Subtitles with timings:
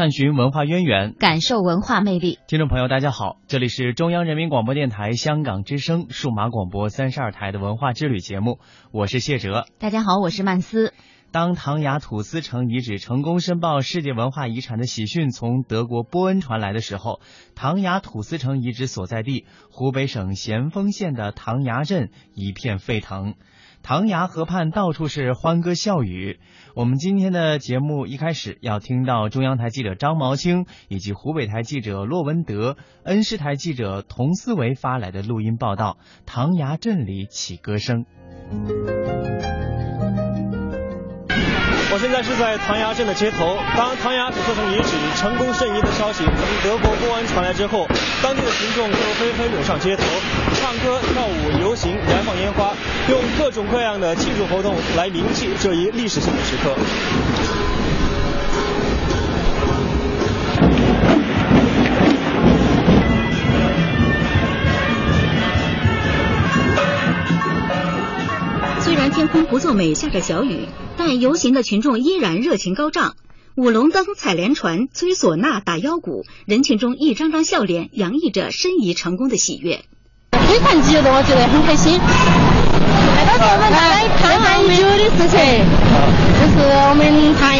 [0.00, 2.38] 探寻文化渊源，感受文化魅力。
[2.48, 8.60] 听众朋友，大家好，这里是中央人民广播电台香港之声数码广播三十二台的文化之旅节目，
[8.92, 9.66] 我是谢哲。
[9.78, 10.94] 大家好，我是曼斯。
[11.32, 17.20] 当唐雅土司城遗址成功申报世界文化遗产的喜讯从德国波恩传来的时候，
[17.54, 23.34] 唐雅土司城遗址所在地湖北省咸丰县的唐崖镇一片沸腾。
[23.82, 26.38] 唐崖河畔到处是欢歌笑语。
[26.74, 38.04] 我们今天的节目一开始要听到中央台记者张毛青以及湖北台记者骆文德、恩施台记者童思维发来的录音报道：唐崖镇里起歌声。
[42.00, 43.58] 现在是在唐崖镇的街头。
[43.76, 46.34] 当唐崖土司城遗址成功申遗的消息从
[46.64, 47.86] 德国公安传来之后，
[48.22, 50.02] 当地的群众就纷纷涌上街头，
[50.54, 52.72] 唱歌、跳舞、游行、燃放烟花，
[53.10, 56.74] 用各种各样的庆祝活动来铭记这一历史性的时刻。
[69.20, 70.60] 天空不作美，下着小雨，
[70.96, 73.16] 但游行的群众依然热情高涨，
[73.54, 79.84] 舞龙灯、采莲船、吹唢呐、打腰鼓，人群中一张张笑脸洋溢着申遗成功的喜悦。
[80.48, 81.98] 非常激动，我觉得很开心。
[81.98, 85.36] 来到我们来唐安已久的事情，
[86.40, 87.54] 就是我们唐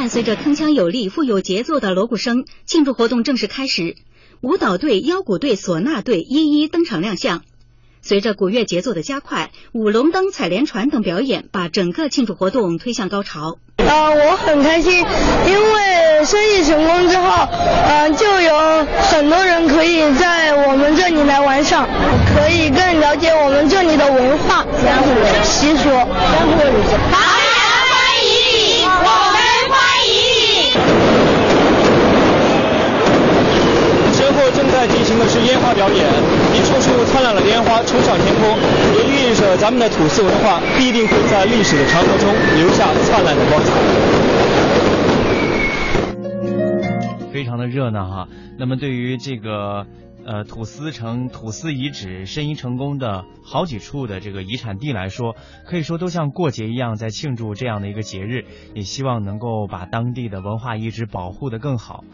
[0.00, 3.96] 伴随着铿锵有力、富有节奏的锣鼓声，庆祝活动正式开始。
[4.40, 7.42] 舞蹈队、腰鼓队、唢呐队一一登场亮相。
[8.00, 13.58] 随着鼓乐节奏的加快，舞龙灯、采莲船等表演把整个庆祝活动推向高潮。
[13.76, 15.04] 呃，我很开心，
[15.46, 21.86] 因为生意成功之后，呃，就有很多人可以在我们这里来玩耍，
[22.34, 24.64] 可以更了解我们这里的文化、
[25.44, 25.90] 习俗。
[35.50, 36.06] 烟花表演，
[36.54, 38.56] 一处处灿烂的烟花冲上天空，
[38.94, 43.72] 也寓意着咱们的土司文化必定会在历史的长河中留下灿烂的光彩。
[47.32, 48.28] 非常的热闹哈。
[48.58, 49.86] 那么对于这个
[50.24, 55.34] 呃土司城土司遗址申遗成功的好几处的这个遗产地来说，
[55.66, 58.44] 可以说都像过节一样在庆祝这样的一个节日，
[58.74, 62.04] 也希望能够把当地的文化遗址保护得更好。